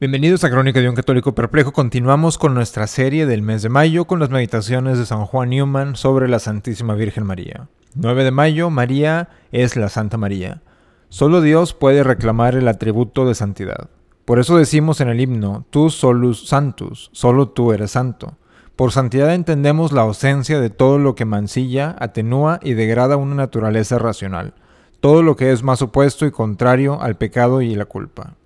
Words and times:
Bienvenidos 0.00 0.44
a 0.44 0.50
Crónica 0.50 0.80
de 0.80 0.88
un 0.88 0.94
Católico 0.94 1.34
Perplejo. 1.34 1.72
Continuamos 1.72 2.38
con 2.38 2.54
nuestra 2.54 2.86
serie 2.86 3.26
del 3.26 3.42
mes 3.42 3.62
de 3.62 3.68
mayo 3.68 4.04
con 4.04 4.20
las 4.20 4.30
meditaciones 4.30 4.96
de 4.96 5.04
San 5.04 5.26
Juan 5.26 5.50
Newman 5.50 5.96
sobre 5.96 6.28
la 6.28 6.38
Santísima 6.38 6.94
Virgen 6.94 7.26
María. 7.26 7.66
9 7.96 8.22
de 8.22 8.30
mayo, 8.30 8.70
María 8.70 9.28
es 9.50 9.74
la 9.74 9.88
Santa 9.88 10.16
María. 10.16 10.62
Solo 11.08 11.40
Dios 11.40 11.74
puede 11.74 12.04
reclamar 12.04 12.54
el 12.54 12.68
atributo 12.68 13.26
de 13.26 13.34
santidad. 13.34 13.90
Por 14.24 14.38
eso 14.38 14.56
decimos 14.56 15.00
en 15.00 15.08
el 15.08 15.20
himno, 15.20 15.66
tú 15.70 15.90
solus 15.90 16.46
santus, 16.46 17.10
solo 17.12 17.48
tú 17.48 17.72
eres 17.72 17.90
santo. 17.90 18.36
Por 18.76 18.92
santidad 18.92 19.34
entendemos 19.34 19.90
la 19.90 20.02
ausencia 20.02 20.60
de 20.60 20.70
todo 20.70 20.98
lo 20.98 21.16
que 21.16 21.24
mancilla, 21.24 21.96
atenúa 21.98 22.60
y 22.62 22.74
degrada 22.74 23.16
una 23.16 23.34
naturaleza 23.34 23.98
racional, 23.98 24.54
todo 25.00 25.24
lo 25.24 25.34
que 25.34 25.50
es 25.50 25.64
más 25.64 25.82
opuesto 25.82 26.24
y 26.24 26.30
contrario 26.30 27.02
al 27.02 27.16
pecado 27.16 27.62
y 27.62 27.74
la 27.74 27.86
culpa. 27.86 28.37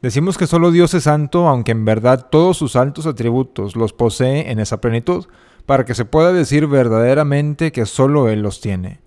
Decimos 0.00 0.38
que 0.38 0.46
solo 0.46 0.70
Dios 0.70 0.94
es 0.94 1.04
santo, 1.04 1.48
aunque 1.48 1.72
en 1.72 1.84
verdad 1.84 2.28
todos 2.30 2.56
sus 2.56 2.76
altos 2.76 3.06
atributos 3.06 3.74
los 3.74 3.92
posee 3.92 4.50
en 4.52 4.60
esa 4.60 4.80
plenitud, 4.80 5.26
para 5.66 5.84
que 5.84 5.94
se 5.94 6.04
pueda 6.04 6.32
decir 6.32 6.66
verdaderamente 6.66 7.72
que 7.72 7.84
solo 7.84 8.28
Él 8.28 8.40
los 8.40 8.60
tiene. 8.60 9.00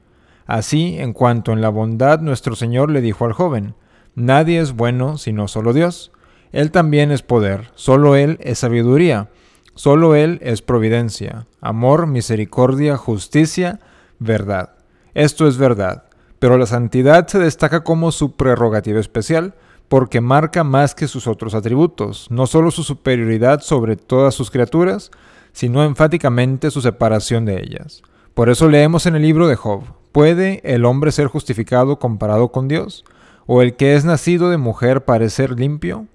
Así, 0.46 0.98
en 0.99 1.13
cuanto 1.13 1.54
en 1.54 1.62
la 1.62 1.70
bondad 1.70 2.20
nuestro 2.20 2.55
Señor 2.55 2.91
le 2.91 2.99
dijo 3.02 3.26
al 3.26 3.32
joven, 3.32 3.73
Nadie 4.16 4.59
es 4.59 4.73
bueno 4.73 5.18
sino 5.18 5.48
solo 5.48 5.72
Dios. 5.72 6.12
Él 6.52 6.72
también 6.72 7.12
es 7.12 7.21
poder, 7.21 7.71
solo 7.76 8.18
Él 8.18 8.38
es 8.41 8.60
sabiduría, 8.60 9.30
solo 9.76 10.16
Él 10.16 10.40
es 10.41 10.62
providencia, 10.62 11.48
amor, 11.62 12.08
misericordia, 12.08 12.98
justicia, 12.98 13.80
verdad. 14.20 14.71
Esto 15.13 15.48
es 15.48 15.58
verdad, 15.58 16.04
pero 16.40 16.58
la 16.58 16.66
santidad 16.66 17.27
se 17.27 17.40
destaca 17.40 17.85
como 17.85 18.12
su 18.12 18.35
prerrogativa 18.35 18.99
especial, 18.99 19.54
porque 19.91 20.22
marca 20.22 20.63
más 20.63 20.95
que 20.95 21.09
sus 21.09 21.27
otros 21.27 21.54
atributos, 21.54 22.32
no 22.32 22.48
solo 22.48 22.72
su 22.72 22.82
superioridad 22.82 23.59
sobre 23.59 23.98
todas 23.98 24.34
sus 24.34 24.49
criaturas, 24.49 25.12
sino 25.52 25.84
enfáticamente 25.84 26.71
su 26.71 26.79
separación 26.79 27.43
de 27.43 27.62
ellas. 27.62 28.01
Por 28.34 28.49
eso 28.49 28.70
leemos 28.70 29.05
en 29.05 29.18
el 29.18 29.21
libro 29.24 29.49
de 29.49 29.57
Job, 29.57 29.84
¿puede 30.13 30.62
el 30.63 30.85
hombre 30.85 31.12
ser 31.12 31.27
justificado 31.27 31.99
comparado 31.99 32.54
con 32.54 32.70
Dios? 32.70 33.04
¿O 33.48 33.62
el 33.62 33.76
que 33.76 33.96
es 33.96 34.05
nacido 34.05 34.49
de 34.49 34.55
mujer 34.55 35.04
parecer 35.04 35.60
limpio? 35.60 36.07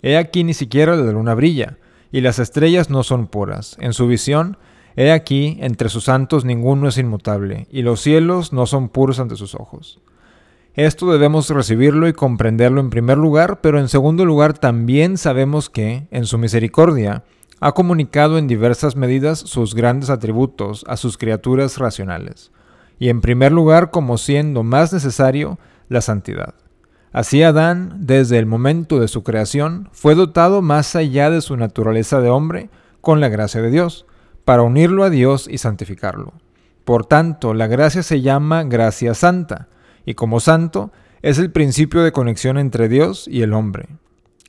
He 0.00 0.16
aquí 0.16 0.44
ni 0.44 0.54
siquiera 0.54 0.94
la 0.94 1.10
luna 1.10 1.34
brilla, 1.34 1.78
y 2.12 2.20
las 2.20 2.38
estrellas 2.38 2.88
no 2.88 3.02
son 3.02 3.26
puras. 3.26 3.76
En 3.80 3.94
su 3.94 4.06
visión, 4.06 4.58
he 4.94 5.10
aquí 5.10 5.58
entre 5.60 5.88
sus 5.88 6.04
santos 6.04 6.44
ninguno 6.44 6.86
es 6.86 6.98
inmutable, 6.98 7.66
y 7.68 7.82
los 7.82 8.00
cielos 8.00 8.52
no 8.52 8.66
son 8.66 8.88
puros 8.88 9.18
ante 9.18 9.34
sus 9.34 9.56
ojos. 9.56 9.98
Esto 10.74 11.12
debemos 11.12 11.48
recibirlo 11.50 12.08
y 12.08 12.12
comprenderlo 12.12 12.80
en 12.80 12.90
primer 12.90 13.16
lugar, 13.16 13.60
pero 13.60 13.78
en 13.78 13.88
segundo 13.88 14.24
lugar 14.24 14.58
también 14.58 15.18
sabemos 15.18 15.70
que, 15.70 16.08
en 16.10 16.26
su 16.26 16.36
misericordia, 16.36 17.22
ha 17.60 17.72
comunicado 17.72 18.38
en 18.38 18.48
diversas 18.48 18.96
medidas 18.96 19.38
sus 19.38 19.76
grandes 19.76 20.10
atributos 20.10 20.84
a 20.88 20.96
sus 20.96 21.16
criaturas 21.16 21.78
racionales, 21.78 22.50
y 22.98 23.08
en 23.08 23.20
primer 23.20 23.52
lugar 23.52 23.92
como 23.92 24.18
siendo 24.18 24.64
más 24.64 24.92
necesario 24.92 25.60
la 25.88 26.00
santidad. 26.00 26.54
Así 27.12 27.44
Adán, 27.44 27.94
desde 28.00 28.38
el 28.38 28.46
momento 28.46 28.98
de 28.98 29.06
su 29.06 29.22
creación, 29.22 29.88
fue 29.92 30.16
dotado 30.16 30.60
más 30.60 30.96
allá 30.96 31.30
de 31.30 31.40
su 31.40 31.56
naturaleza 31.56 32.20
de 32.20 32.30
hombre 32.30 32.68
con 33.00 33.20
la 33.20 33.28
gracia 33.28 33.62
de 33.62 33.70
Dios, 33.70 34.06
para 34.44 34.62
unirlo 34.62 35.04
a 35.04 35.10
Dios 35.10 35.46
y 35.48 35.58
santificarlo. 35.58 36.32
Por 36.84 37.06
tanto, 37.06 37.54
la 37.54 37.68
gracia 37.68 38.02
se 38.02 38.22
llama 38.22 38.64
gracia 38.64 39.14
santa, 39.14 39.68
y 40.04 40.14
como 40.14 40.40
santo 40.40 40.90
es 41.22 41.38
el 41.38 41.50
principio 41.50 42.02
de 42.02 42.12
conexión 42.12 42.58
entre 42.58 42.88
Dios 42.88 43.26
y 43.28 43.42
el 43.42 43.54
hombre. 43.54 43.88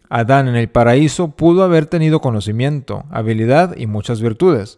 Adán 0.09 0.47
en 0.47 0.55
el 0.55 0.69
paraíso 0.69 1.29
pudo 1.29 1.63
haber 1.63 1.85
tenido 1.85 2.21
conocimiento, 2.21 3.05
habilidad 3.09 3.75
y 3.77 3.87
muchas 3.87 4.21
virtudes, 4.21 4.77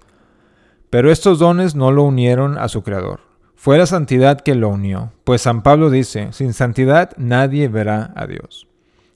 pero 0.90 1.12
estos 1.12 1.40
dones 1.40 1.76
no 1.76 1.92
lo 1.92 2.04
unieron 2.04 2.58
a 2.58 2.70
su 2.70 2.84
Creador. 2.84 3.22
Fue 3.56 3.78
la 3.78 3.88
santidad 3.88 4.42
que 4.42 4.56
lo 4.56 4.70
unió, 4.70 5.12
pues 5.24 5.42
San 5.42 5.64
Pablo 5.64 5.90
dice, 5.90 6.30
sin 6.32 6.54
santidad 6.54 7.12
nadie 7.18 7.68
verá 7.68 8.14
a 8.16 8.28
Dios. 8.28 8.68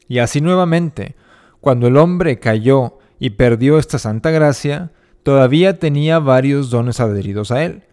Y 0.08 0.20
así 0.20 0.42
nuevamente, 0.42 1.16
cuando 1.62 1.88
el 1.88 1.96
hombre 1.96 2.40
cayó 2.40 2.98
y 3.20 3.32
perdió 3.32 3.78
esta 3.78 4.00
santa 4.00 4.32
gracia, 4.32 4.92
todavía 5.24 5.78
tenía 5.78 6.20
varios 6.20 6.72
dones 6.72 7.00
adheridos 7.00 7.52
a 7.52 7.64
él, 7.64 7.84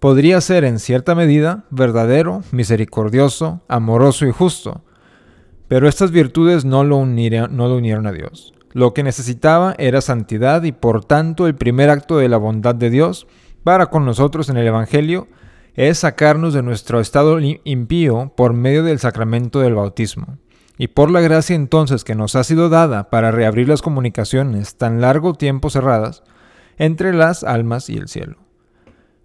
podría 0.00 0.40
ser 0.40 0.64
en 0.64 0.78
cierta 0.78 1.14
medida 1.14 1.64
verdadero, 1.70 2.42
misericordioso, 2.52 3.62
amoroso 3.68 4.26
y 4.26 4.32
justo, 4.32 4.82
pero 5.68 5.88
estas 5.88 6.10
virtudes 6.10 6.64
no 6.64 6.84
lo, 6.84 6.96
unieron, 6.96 8.06
a 8.06 8.12
Dios. 8.12 8.54
Lo 8.72 8.94
que 8.94 9.02
necesitaba 9.02 9.74
era 9.78 10.00
santidad 10.00 10.62
y 10.62 10.72
por 10.72 11.04
tanto 11.04 11.46
el 11.46 11.54
primer 11.54 11.90
acto 11.90 12.16
de 12.18 12.28
la 12.28 12.38
bondad 12.38 12.74
de 12.74 12.90
Dios 12.90 13.26
para 13.64 13.86
con 13.86 14.04
nosotros 14.04 14.48
en 14.48 14.56
el 14.56 14.66
Evangelio 14.66 15.28
es 15.74 15.98
sacarnos 15.98 16.54
de 16.54 16.62
nuestro 16.62 17.00
estado 17.00 17.38
impío 17.40 18.32
por 18.36 18.52
medio 18.52 18.82
del 18.82 18.98
sacramento 18.98 19.60
del 19.60 19.74
bautismo. 19.74 20.38
Y 20.78 20.88
por 20.88 21.10
la 21.10 21.20
gracia 21.20 21.56
entonces 21.56 22.04
que 22.04 22.14
nos 22.14 22.34
ha 22.36 22.44
sido 22.44 22.68
dada 22.68 23.10
para 23.10 23.30
reabrir 23.30 23.68
las 23.68 23.82
comunicaciones 23.82 24.76
tan 24.76 25.00
largo 25.00 25.34
tiempo 25.34 25.70
cerradas 25.70 26.22
entre 26.78 27.12
las 27.12 27.42
almas 27.42 27.90
y 27.90 27.96
el 27.96 28.08
cielo. 28.08 28.47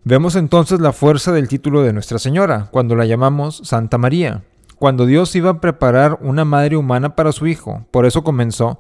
Vemos 0.06 0.36
entonces 0.36 0.82
la 0.82 0.92
fuerza 0.92 1.32
del 1.32 1.48
título 1.48 1.82
de 1.82 1.94
Nuestra 1.94 2.20
Señora, 2.20 2.68
cuando 2.72 2.94
la 2.98 3.06
llamamos 3.06 3.62
Santa 3.64 3.98
María, 3.98 4.44
cuando 4.78 5.06
Dios 5.06 5.34
iba 5.34 5.52
a 5.52 5.62
preparar 5.62 6.18
una 6.20 6.44
madre 6.44 6.76
humana 6.76 7.16
para 7.16 7.32
su 7.32 7.48
Hijo, 7.48 7.86
por 7.90 8.06
eso 8.06 8.22
comenzó 8.22 8.80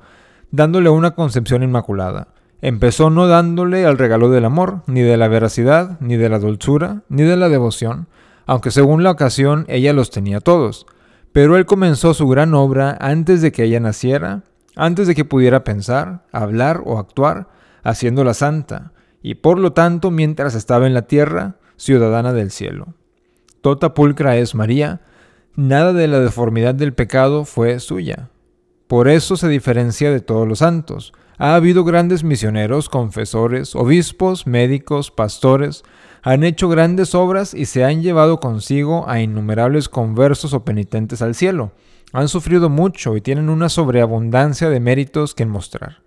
dándole 0.51 0.89
una 0.89 1.11
concepción 1.11 1.63
inmaculada. 1.63 2.27
Empezó 2.61 3.09
no 3.09 3.27
dándole 3.27 3.83
el 3.83 3.97
regalo 3.97 4.29
del 4.29 4.43
amor, 4.43 4.81
ni 4.85 4.99
de 4.99 5.15
la 5.15 5.29
veracidad, 5.29 5.97
ni 6.01 6.17
de 6.17 6.27
la 6.27 6.39
dulzura, 6.39 7.03
ni 7.07 7.23
de 7.23 7.37
la 7.37 7.47
devoción, 7.47 8.07
aunque 8.45 8.69
según 8.69 9.01
la 9.01 9.11
ocasión 9.11 9.63
ella 9.69 9.93
los 9.93 10.09
tenía 10.09 10.41
todos. 10.41 10.85
Pero 11.31 11.55
él 11.55 11.65
comenzó 11.65 12.13
su 12.13 12.27
gran 12.27 12.53
obra 12.53 12.97
antes 12.99 13.41
de 13.41 13.53
que 13.53 13.63
ella 13.63 13.79
naciera, 13.79 14.43
antes 14.75 15.07
de 15.07 15.15
que 15.15 15.23
pudiera 15.23 15.63
pensar, 15.63 16.25
hablar 16.33 16.81
o 16.85 16.99
actuar, 16.99 17.47
haciéndola 17.83 18.33
santa, 18.33 18.92
y 19.23 19.35
por 19.35 19.57
lo 19.57 19.73
tanto 19.73 20.11
mientras 20.11 20.53
estaba 20.53 20.85
en 20.85 20.93
la 20.93 21.07
tierra, 21.07 21.55
ciudadana 21.77 22.33
del 22.33 22.51
cielo. 22.51 22.93
Tota 23.61 23.95
pulcra 23.95 24.37
es 24.37 24.53
María, 24.53 25.01
nada 25.55 25.93
de 25.93 26.07
la 26.07 26.19
deformidad 26.19 26.75
del 26.75 26.93
pecado 26.93 27.45
fue 27.45 27.79
suya. 27.79 28.29
Por 28.87 29.07
eso 29.07 29.37
se 29.37 29.47
diferencia 29.47 30.11
de 30.11 30.19
todos 30.19 30.47
los 30.47 30.59
santos. 30.59 31.13
Ha 31.37 31.55
habido 31.55 31.83
grandes 31.83 32.23
misioneros, 32.23 32.89
confesores, 32.89 33.75
obispos, 33.75 34.45
médicos, 34.45 35.09
pastores, 35.09 35.83
han 36.21 36.43
hecho 36.43 36.69
grandes 36.69 37.15
obras 37.15 37.53
y 37.53 37.65
se 37.65 37.83
han 37.83 38.01
llevado 38.01 38.39
consigo 38.39 39.09
a 39.09 39.19
innumerables 39.19 39.89
conversos 39.89 40.53
o 40.53 40.63
penitentes 40.63 41.21
al 41.21 41.33
cielo. 41.33 41.71
Han 42.11 42.27
sufrido 42.27 42.69
mucho 42.69 43.17
y 43.17 43.21
tienen 43.21 43.49
una 43.49 43.67
sobreabundancia 43.67 44.69
de 44.69 44.79
méritos 44.79 45.33
que 45.33 45.45
mostrar. 45.45 46.02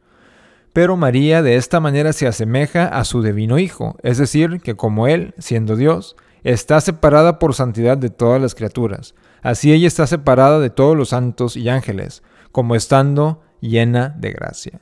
Pero 0.76 0.98
María 0.98 1.40
de 1.40 1.56
esta 1.56 1.80
manera 1.80 2.12
se 2.12 2.26
asemeja 2.26 2.84
a 2.84 3.06
su 3.06 3.22
divino 3.22 3.58
Hijo, 3.58 3.96
es 4.02 4.18
decir, 4.18 4.60
que 4.60 4.76
como 4.76 5.06
Él, 5.06 5.32
siendo 5.38 5.74
Dios, 5.74 6.16
está 6.44 6.82
separada 6.82 7.38
por 7.38 7.54
santidad 7.54 7.96
de 7.96 8.10
todas 8.10 8.42
las 8.42 8.54
criaturas. 8.54 9.14
Así 9.40 9.72
ella 9.72 9.86
está 9.86 10.06
separada 10.06 10.60
de 10.60 10.68
todos 10.68 10.94
los 10.94 11.08
santos 11.08 11.56
y 11.56 11.70
ángeles, 11.70 12.22
como 12.52 12.74
estando 12.74 13.40
llena 13.62 14.14
de 14.18 14.32
gracia. 14.32 14.74